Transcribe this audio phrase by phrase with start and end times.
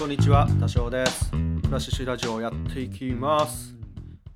[0.00, 1.30] こんにちは多少です。
[1.30, 1.36] フ
[1.70, 3.76] ラッシュラジオをやっていきます。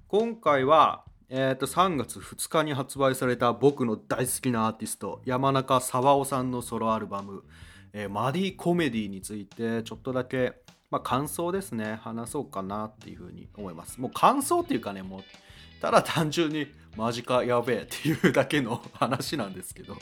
[0.09, 7.45] 今回はえー、と3月2日に発売された僕の大好きなアーティスト山中沢夫さんのソロアルバム
[7.95, 10.53] 「えー、マディコメディ」についてちょっとだけ、
[10.91, 11.99] まあ、感想ですね。
[12.03, 13.99] 話そうかなっていうふうに思います。
[13.99, 15.21] もう感想っていうかねもう
[15.85, 16.67] ただ単純に
[16.97, 19.99] マジかやべえっていうだけの話なんですけど。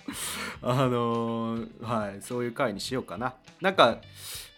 [0.63, 3.35] あのー、はいそういう回にしようかな。
[3.61, 4.01] なんか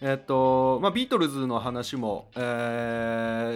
[0.01, 2.39] えっ、とまあビートルズの話も、え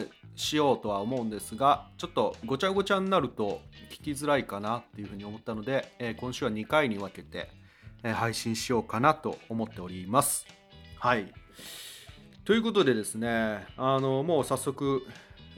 [0.04, 7.52] ー、しようとは思うんですがちょっとごちゃごちゃになると聞きづらいかなっていうふうに思ったので、えー、今週は2回に分けて、
[8.02, 10.48] え、配信しようかなと思っております。
[10.98, 11.32] はい。
[12.46, 15.06] ということでですねあのもう早速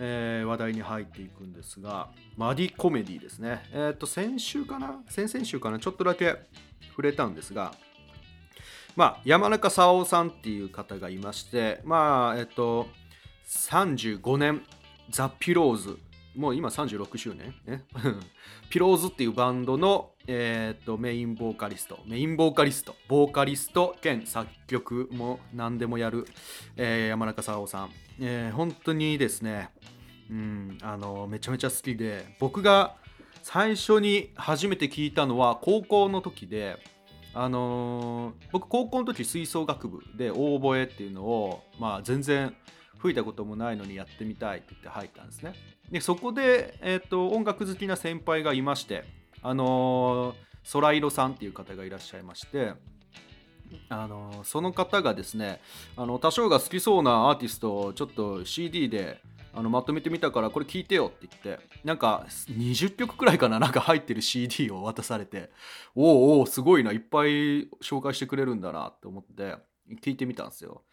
[0.03, 3.61] えー、話題に入っていくんですが、マディコメディですね。
[3.71, 4.99] え、ー、と、先週かな？
[5.07, 5.77] 先々週かな？
[5.77, 6.37] ちょっとだけ
[6.89, 7.75] 触れたんですが、
[8.95, 12.87] まあ、山中沙央さんっていう方がいまして、まあ、えっ、ー、と、
[13.47, 14.63] 35年、
[15.11, 15.99] ザ・ピローズ、
[16.35, 17.53] もう今36周年？
[17.67, 17.83] ね。
[18.71, 26.25] ピローズっていうバンドの、えー、とメインボーカリスト、メインボーカリスト、ボーカリスト兼作曲も何でもやる、
[26.77, 29.71] えー、山中沙央さん、えー、本当にですね、
[30.31, 32.95] うん、あのめちゃめちゃ好きで僕が
[33.43, 36.77] 最初に初めて聞いたのは高校の時で、
[37.33, 42.55] あのー、僕高校の時吹奏楽部でオーボエっていうのを、まあ、全然
[42.99, 45.53] 吹いたこともないのにやってみたいって言って入ったんですね。
[45.91, 49.03] でそこで、えーと、音楽好きな先輩がいまして、
[49.41, 52.73] あのー、ソライロさんっていう方がいらっしゃいまして、
[53.89, 55.59] あの、その方がですね
[55.97, 59.19] あの多少が好きそうなアーティストをちょっと CD で
[59.53, 65.49] あのまとめてみたからこれ聞いてよって言ってなんか20曲くらいかななんか入ってる CD を渡されて
[65.95, 69.55] おおおすごいないっぱい紹介してくれるんだなって思って
[70.01, 70.83] 聞いてみたんですよ。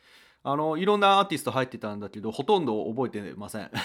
[0.43, 3.71] あのいろんなアーティスト入ってたんだけどほとんど覚えてません。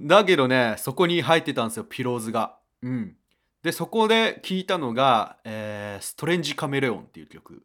[0.00, 2.58] だけどねそこに入ってたんですよピローズが。
[2.82, 3.16] うん。
[3.62, 7.62] でそこで聞いたのが、えー、ストレンジカメレオンっていう曲。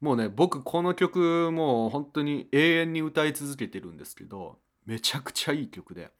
[0.00, 6.10] もうね僕この曲もう本当に永遠に歌い続けてるんですけどめちゃくちゃいい曲で。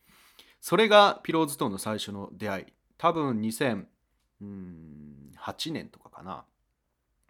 [0.61, 2.67] それがピローズとの最初の出会い。
[2.99, 3.87] 多分2008
[5.73, 6.45] 年とかかな、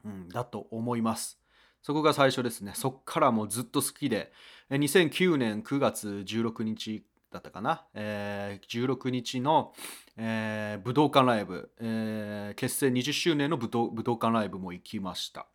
[0.04, 1.38] うん、だと思います。
[1.82, 2.72] そこが最初ですね。
[2.74, 4.32] そっからもうずっと好きで。
[4.70, 9.72] 2009年9月16日だったかな、えー、16日の、
[10.16, 15.46] えー、武道館ライブ、えー、結成20周年の武道武道館ライブも行きました。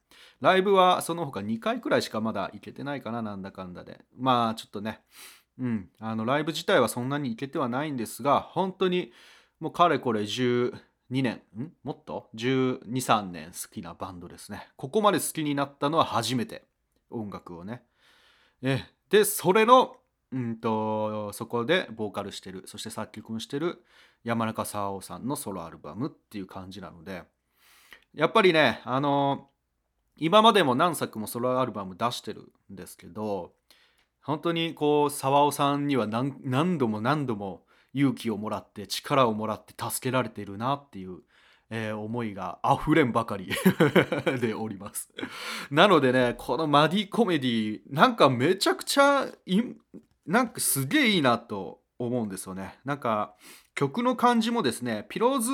[0.43, 4.01] ライブはその他2回くらいしかまだ行けてないかななんだかんだで。
[4.17, 4.99] まあちょっとね。
[5.57, 5.89] うん。
[6.01, 9.13] あのライブ自体はそんなに行けてはないんですが本当に
[9.61, 10.73] もうかれこれ12
[11.09, 11.41] 年。
[11.57, 11.71] ん？
[11.85, 14.67] もっと？123年好きなバンドですね。
[14.75, 16.65] ここまで好きになったのは初めて
[17.09, 17.81] 音楽をね。
[18.61, 19.95] えでそれの
[20.33, 22.63] うんとそこでボーカルしてる。
[22.65, 23.81] そして作曲もしてる
[24.25, 27.23] 山中沙央さんのソロアルバムっていう感じなので。
[28.13, 29.47] やっぱりねあの
[30.17, 33.53] 今までも何作もソロアルバム出してるんですけど
[34.21, 37.63] 本当にこう沢尾さんには何度も何度も
[37.93, 41.19] 勇気をもらって力をもらって助けられてるなっていう、
[41.69, 43.51] えー、思いがあふれんばかり
[44.39, 45.09] でおります。
[45.69, 49.27] なのでねこのマディコメディなんかめちゃくちゃ
[50.25, 52.79] なんかすげえいいなと思うんですよね。
[52.85, 53.35] なんか
[53.75, 55.51] 曲の感じもですねピローズ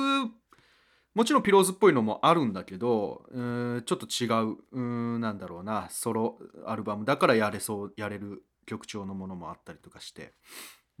[1.14, 10.34] もちろんピローズっぽいのもあるんだけどちょっと違ううなんだろうなソロアルバムだからやれそうやれる曲調のものもあったりとかして、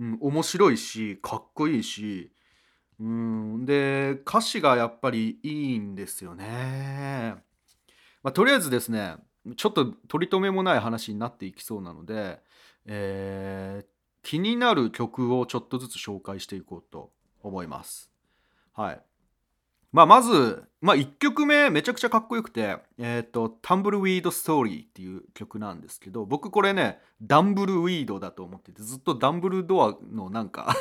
[0.00, 2.32] うん、面白いしかっこいいし
[2.98, 7.36] うんで歌詞がやっぱりいいんですよね。
[8.22, 9.16] まあ、とりあえずですね
[9.56, 12.40] ちょっと取り留めもない話になっていきそうなので、
[12.84, 13.86] えー、
[14.22, 17.10] 気になる曲をちょっとずつ紹介していこうと
[17.42, 18.12] 思います。
[18.74, 19.00] はい。
[19.92, 30.74] まあ、まず、まあ、1曲目めちゃくちゃかっこよくて、え、ー、と、タンブルウィードストーリーっていう曲なんですけど、僕これね、ダンブルウィードだと思ってて、ずっとダンブルドアのなんか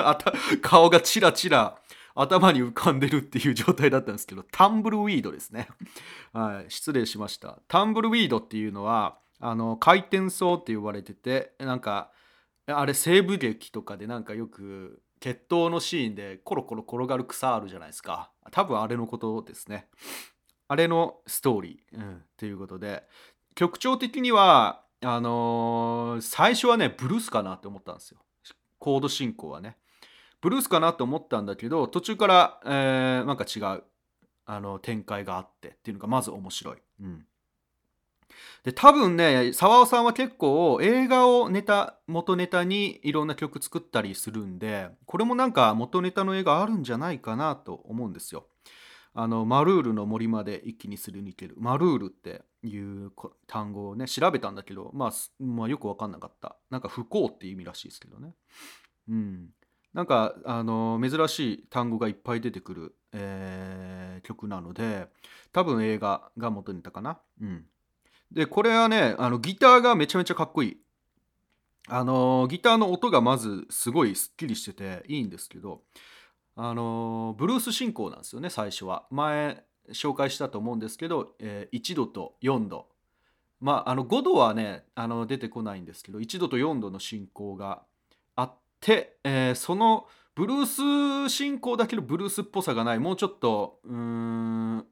[0.62, 1.78] 顔がチラチラ
[2.14, 5.68] 頭に浮かんでるっていう状態だったんですけど、タンブルウィードですね。
[6.32, 7.58] はい、失礼しました。
[7.68, 12.12] タンブルウィードっていうのは、あの、回転層って言われてて、なんか、
[12.66, 18.32] あれ西部劇とかでなんかよく決闘のシーンでコロコロ転がる草あるじゃないですか。
[18.50, 19.86] 多分あれのことですね。
[20.66, 23.04] あれのストーリー、うん、っていうことで
[23.54, 28.18] 曲調的にはあのー、最初はねブルースかなって思ったんですよ。
[28.80, 29.76] コード進行はね。
[30.40, 33.84] ブルースかなと思ったんだけど途中から、えー、なんか違う
[34.44, 37.24] あの展開があってっていうのがまず面白い、うん、
[38.64, 48.46] で多分ね沢尾さんは結構映画をネタ元ネタにいろんな曲作ったりするんでこれもなんか元ネタの映画あるんじゃないかなと思うんですよ。
[49.14, 51.54] あのマルールの森まで一気にすり抜ける。
[51.58, 53.12] マルールっていう
[53.46, 56.56] 単語をね調べたんだけど、まあ、まあよく分かんなかった。
[56.70, 58.32] なんか不幸っていう意味らしいですけどね。
[59.08, 59.50] うん。
[59.92, 65.08] なんかあの珍しい単語がいっぱい出てくる、えー曲なので
[65.52, 67.18] 多分映画が元ネタかな。
[67.40, 67.66] うん。
[68.32, 70.76] でこれはねあのギターがめちゃめちゃかっこいい。
[71.88, 75.82] あのギターの音がまずすごいすっきりしてていいんですけど
[76.54, 79.06] あのブルース進行なんですよね最初は。
[79.10, 82.86] 前紹介したと思うんですけど、えー1度と4度。
[83.60, 87.82] まああの5度はねあの出てこないんですけど1度と4度の進行が
[88.36, 92.98] あって、えーそのブルース進行だけどブルースっぽさがない。
[92.98, 94.86] もうちょっとうーん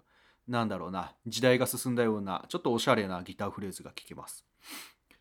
[0.50, 4.44] なんだろうな時代が進んだようなちょっとおしゃれなギターフレーズが聴けます。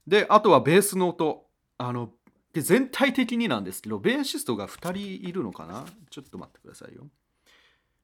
[0.08, 1.46] であとはベースの音。
[1.78, 2.10] あの
[2.52, 5.86] で全体的になんですけどベーシストが2人いるのかな？
[6.10, 7.08] ちょっと待ってくださいよ。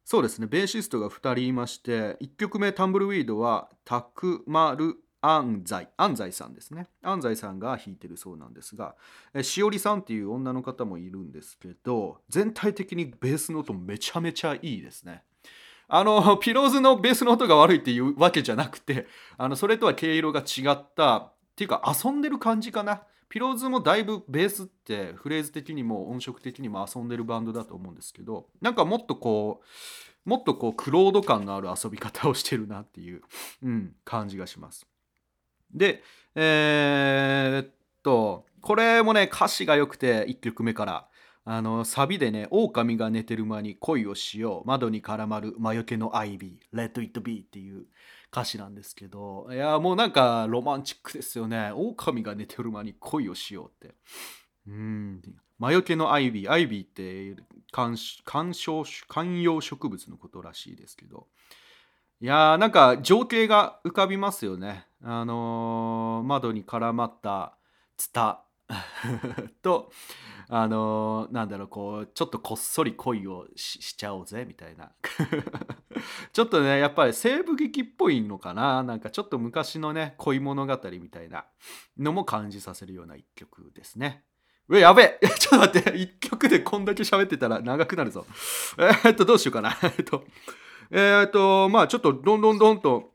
[0.06, 6.88] そうですねベーシストが2人いまして1曲目タンブルウィードはタクマル安西安西さんですね。
[7.02, 8.96] 安西さんが弾いてるそうなんですが
[9.34, 15.24] えしおりさんっていう女の方もいるんですけど全体的にベースの音めちゃめちゃいいですね。
[15.88, 23.04] あの ピローズのベースの音が悪いっていうわけじゃなくてあのそれとは毛色が違ったっていうか遊んでる感じかな。
[23.28, 29.62] ピローズもだいぶベースってフレーズ的にも音色的にも遊んでるバンドだと思うんですけどなんかもっとこ
[30.26, 33.22] うもっとこうクロード感のある遊び方をしてるなっていう、
[33.64, 34.88] うん、感じがします。
[35.74, 36.04] で
[36.36, 37.74] えーっ
[38.04, 41.08] とこれもね歌詞が良くて1曲目から。
[41.48, 47.86] あのサビでね「狼が寝てる間に恋をしよう窓に絡まる魔除けのアイビー Let it be」っていう
[48.32, 51.72] 歌詞なんですけどいやもうなんかロマンチックですよね。
[51.74, 53.96] 狼が寝てる間に恋をしようって。
[54.68, 55.22] うん。
[55.60, 57.96] 魔除けのアイビーアイビーって観
[58.26, 61.28] 観賞観葉植物のことらしいですけど。
[62.22, 64.88] いやーなんか情景が浮かびますよね。
[65.04, 67.56] あのー窓に絡まった
[67.98, 68.45] ツタ。
[69.62, 69.92] と
[70.48, 74.92] あのーなんだろうこうちょっとこっそり恋をしちゃおうぜみたいな。
[76.34, 78.84] ちょっとねやっぱり西部劇っぽいのかな。
[78.84, 81.46] なんかちょっと昔のね恋物語みたいな
[81.98, 84.24] のも感じさせるような一曲ですね。
[84.68, 85.28] うわやべえ！
[85.40, 85.98] ちょっと待って。
[85.98, 88.26] 一曲でこんだけ喋ってたら長くなるぞ。
[89.06, 89.78] えっとどうしようかな。
[89.84, 90.26] えっと。
[90.92, 93.15] えーっとまあちょっとどんどんどんと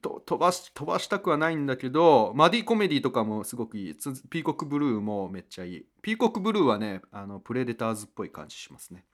[0.00, 3.94] と飛ばし飛ばしたくはないんだけどマディコメディとかもすごくいい。
[4.30, 5.86] ピーコックブルーもめっちゃいい。
[6.02, 9.04] ピーコックブルーはねあのプレデターズっぽい感じしますね。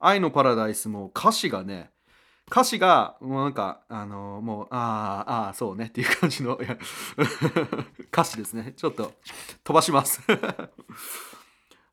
[0.00, 1.90] 愛のパラダイスも歌詞がね
[2.50, 6.58] 歌詞がもうなんかあのもうあーあーそうねっていう感じの
[8.12, 8.74] 歌詞ですね。
[8.76, 9.12] ちょっと
[9.62, 10.20] 飛ばします。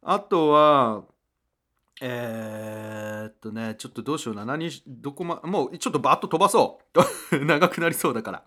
[0.02, 1.04] あとは
[2.02, 4.44] えー、っとねちょっとどうしような。
[4.44, 6.82] 何どこまもうちょっとバッと飛ばそ
[7.32, 7.46] う。
[7.46, 8.44] 長くなりそうだから。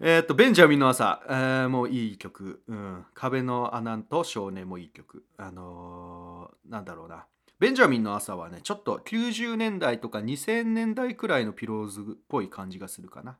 [0.00, 5.24] えーっとベンジャミンの朝、えーもういい曲、うん、壁の穴と少年もいい曲。
[5.36, 7.26] あのーなんだろうな。
[7.58, 13.38] ベンジャミンの朝はねちょっと90年代とか2000年代くらいのピローズっぽい感じがするかな。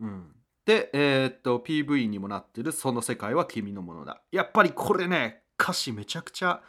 [0.00, 0.34] うん。
[0.66, 6.62] でえーっと PV にもなってる「その世界は君のものだ」やっぱりこれね歌詞めちゃくちゃ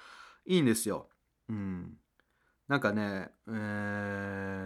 [0.46, 1.09] いいんですよ。
[1.50, 1.98] うん、
[2.68, 3.52] なんかねえ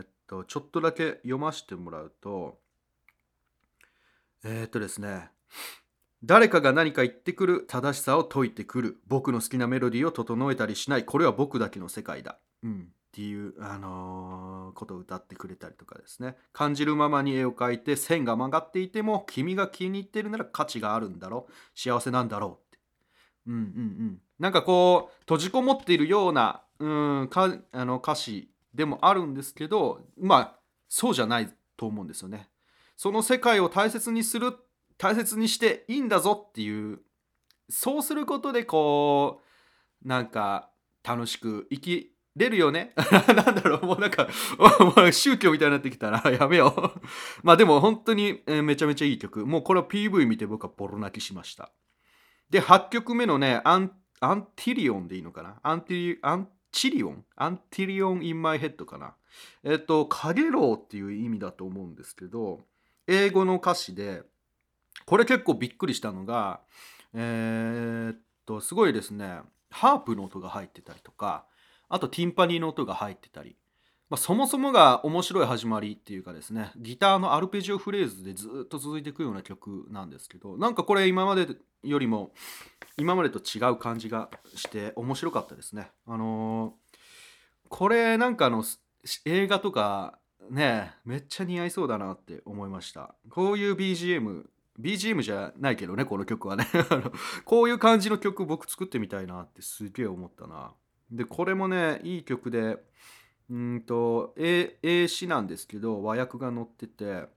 [0.02, 2.60] ーっとちょっとだけ読ませてもらうと
[4.44, 5.30] えーっとですね
[6.24, 16.36] 誰かが何か言ってくる正しさを説いてくる僕の好きなメロディーを整えたりしないこれは僕だけの世界だ、うん、っていう、あのーことを歌ってくれたりとかですね。
[16.52, 22.80] 感じるままに絵を描いて線が曲がっていても君が気に入ってるなら価値があるんだろう幸せなんだろうって。
[23.48, 24.22] うんうんうん。
[24.40, 30.60] なんかこう閉じこもっているようなうんかあの歌詞でもあるんですけどまあ
[30.90, 32.50] そうじゃないと思うんですよね。
[32.98, 34.54] その世界を大切にする
[34.98, 37.00] 大切にしていいんだぞっていう
[37.70, 39.42] そうすることでこ
[40.04, 40.72] うなんか
[41.04, 42.94] 楽しく生きれるよね。
[43.28, 44.28] なんだろうもうなんか
[45.12, 47.02] 宗教みたいになってきたら やめよう。
[47.44, 49.46] まあでも本当に、めちゃめちゃいい曲。
[49.46, 51.72] もうこれは PV 見て僕はボロ泣きしました。
[52.50, 55.60] で8曲目のねアン antlion でいいのかな？
[55.64, 59.16] アンティリ antlion？Antlion in my head かな？
[59.64, 62.60] えっと、かげろうっていう意味だと思うんですけど、
[63.08, 64.24] 英語の歌詞で、
[65.06, 66.62] これ結構びっくりしたのが、
[67.14, 69.40] えーっと、すごいですね、
[69.70, 71.46] ハープの音が入ってたりとか、
[71.90, 73.56] あとティンパニーの音が入ってたり、
[74.14, 81.48] まあ、そもそもが面白い始まりっていうかですねギターのアルペジオフレーズでずっと続いていくような曲なんですけどなんかこれ今まで
[81.82, 82.30] よりも
[82.96, 85.90] 今までと違う感じがして面白かったですね。
[86.06, 88.64] あのー、これなんかの
[89.26, 93.16] 映画とかねめっちゃ似合いそうだなって思いました。
[93.32, 94.44] こういう BGM
[94.80, 96.68] BGM じゃないけどねこの曲はね
[97.46, 100.76] こういう感じの曲僕作ってみたいなってすげえ思ったな
[101.10, 102.78] でこれもねいい曲で
[103.54, 107.28] うんと英詞なんですけど和訳が載ってて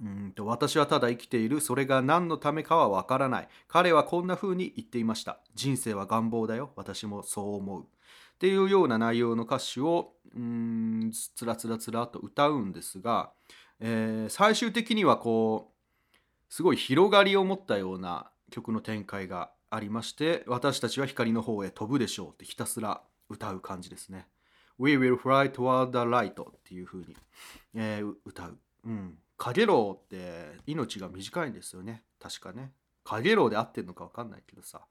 [0.00, 1.60] うんと私はただ生きている。
[1.60, 3.48] それが何のためかはわからない。
[3.66, 5.40] 彼はこんな風に言っていました。
[5.54, 6.70] 人生は願望だよ。
[6.76, 7.82] 私もそう思う。
[7.82, 7.86] っ
[8.38, 13.32] ていうような内容の歌詞をうんつらつらつらと歌うんですが、
[13.80, 16.14] えー、最終的にはこう
[16.50, 24.26] すごい広がりを持ったような曲の展開がありまして私たちは光の方へ飛ぶでしょうってひたすら歌う感じですね。
[24.78, 27.16] We will fly toward the light っていう風に、
[27.74, 28.58] えー、歌う。
[28.84, 29.18] うん。
[29.38, 32.02] かげろうって命が短いんですよね。
[32.20, 32.72] 確かね。
[33.04, 34.82] かげろうで合ってるのか分かんないけどさ。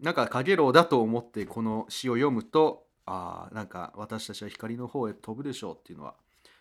[0.00, 6.14] なんかかげろうだと思ってこの詩を読むと、ああ、なんか私たちは光の方へ飛ぶでしょうっていうのは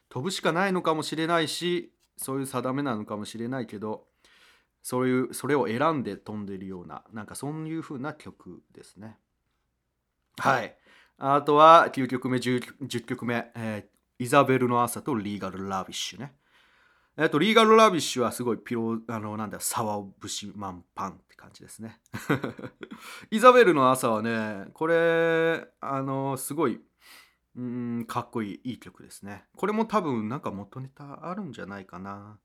[0.10, 4.06] 飛ぶしかないのかもしれないし、そういう定めなのかもしれないけど、
[4.88, 9.18] そういうそれを選んで飛んでるようななんかそういう風な曲ですね
[10.38, 10.78] はい
[11.18, 16.34] あとは9曲目 10, 10曲目、えー、イザベルの朝とリーガル・ラビッシュね
[17.20, 22.00] えっと、リーガル・ラビッシュはすごいピロあの、なんだ、さわお節マンパンって感じですね。
[23.32, 26.80] イザベルの朝はね、これ、あの、すごい、
[27.56, 29.46] うん、かっこいい、いい曲ですね。
[29.56, 32.38] これも多分、なんか元ネタあるんじゃないかな。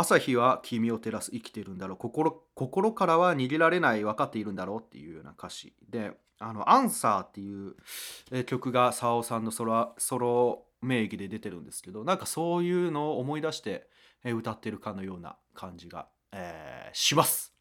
[0.00, 13.88] 朝日は君を照らす生きてるんだろう心心からは逃げられない分かっているんだろうっていうような歌詞で「あのアンサー」っていう曲がさわおさんのソロソロ名義で出てるんですけどなんかそういうのを思い出して
[14.24, 17.54] 歌ってるかのような感じが、えー、します。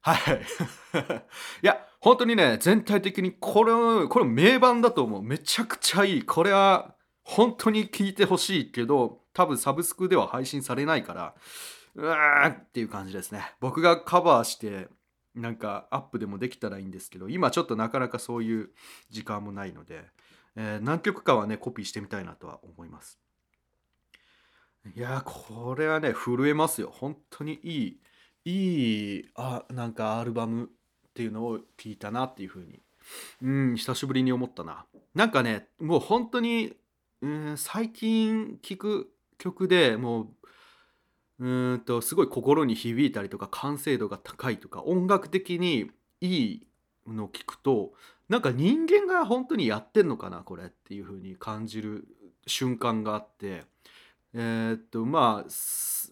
[0.00, 0.18] はい。
[1.62, 5.22] いや、本当にね、全体的にこれ、これ名盤だと思う。
[5.22, 6.22] めちゃくちゃいい。
[6.24, 11.34] これは本当に聞いてほしいけど、多分サブスクでは配信されないから
[11.94, 13.52] うわーっていう感じですね。
[13.60, 14.88] 僕がカバーして
[15.34, 18.70] なんかアップでもできたらいいんですけど今ちょっとなかなかそういう
[19.10, 20.04] 時間もないので、
[20.56, 23.18] えー、何曲かはねコピーしてみたいなとは思います。
[24.96, 26.90] いやこれはね震えますよ。
[26.92, 28.00] 本当にいい
[28.44, 30.68] いいあなんかアルバムっ
[31.14, 32.80] ていうのを聞いたなっていうふうに。
[33.42, 34.86] うん久しぶりに思ったな。
[35.14, 36.74] なんかねもう本当に
[37.20, 39.12] うん最近聞く
[39.42, 40.32] 曲でも
[41.40, 46.66] ううんとすごい心に響いたりとか完成度が高いとか音楽的にいい
[47.08, 47.92] のを聞くと
[48.28, 52.06] なんか人間が本当にやってんのかなこれっていう風に感じる
[52.46, 53.64] 瞬間があって。
[54.34, 55.50] えー、っとまあ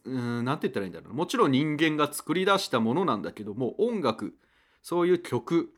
[0.05, 4.35] 何て言ったらいいんだろうもちろん人間が作り出したものなんだけども音楽
[4.83, 5.73] そういう曲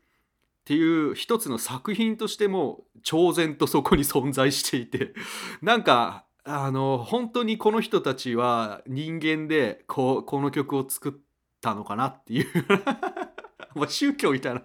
[0.63, 5.13] っていう一つの作品としても超然とそこに存在していて
[5.61, 11.13] なんかあの本当にこの人たちは人間でこうこの曲を作っ
[11.61, 12.47] たのかなっていう。
[13.75, 14.61] もう宗教みたいな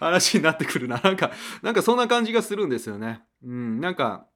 [0.00, 1.00] 話になってくるな。
[1.00, 1.30] なんか
[1.62, 3.22] なんかそんな感じがするんですよね。
[3.44, 4.26] うん、なんか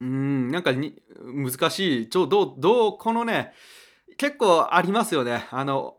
[0.00, 2.08] うんなんかに難しい。
[2.08, 3.52] ちょどうどうこのね
[4.16, 5.46] 結構ありますよね。
[5.50, 5.98] あの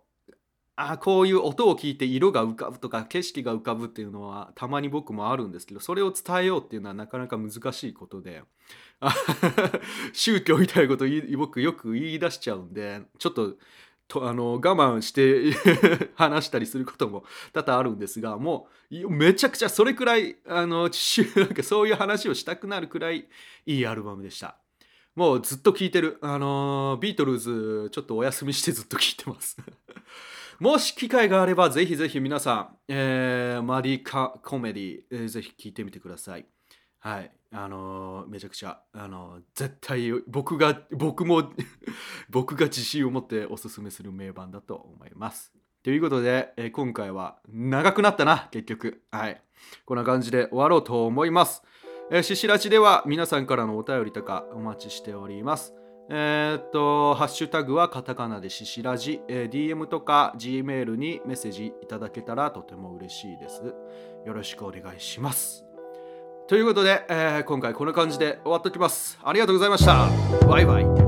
[0.77, 8.41] あこういう音を聞いて色が浮かぶとか景色が浮かぶっていうのはたまに僕もあるんですけどそれを伝えようっていうのはなかなか難しいことで
[10.13, 11.05] 宗教みたいなこと
[11.37, 13.55] 僕よく言い出しちゃうんでちょっと
[14.07, 15.51] とあの我慢して
[16.15, 20.89] 話したりすることも多々あるんですがもうめちゃくちゃそれくらいあの
[21.35, 23.27] なんかそういう話をしたくなるくらい
[23.65, 24.57] いいアルバムでした。
[25.15, 26.17] もうずっと聴いてる。
[26.21, 29.57] あのビートルズちょっとお休みしてずっと聴いてます
[30.59, 36.45] もし機会があればぜひぜひ皆さん、えー、マディカコメディ、えー、ぜひ聴いてみてください。
[36.99, 37.31] はい。
[37.51, 41.51] あのー、めちゃくちゃ、あのー、絶対僕が、僕も
[42.29, 45.53] 僕が自信を持っておすすめする名盤だと思います。
[45.83, 49.03] ということで、えー、今回は長くなったな、結局。
[49.11, 49.41] はい。
[49.85, 51.63] こんな感じで終わろうと思います。
[52.11, 55.84] えー、ししらちでは皆さんからのお便りとかお待ちしております。
[56.09, 63.73] えー、っと、ハッシュタグはカタカナでししらじ、えー、DM とか Gmail にメッセージいただけたらとても嬉しいです。
[64.25, 65.65] よろしくお願いします。
[66.47, 69.17] ということで、えー、今回こんな感じで終わっておきます。
[69.23, 70.07] ありがとうございました。
[70.47, 71.04] バイバイ。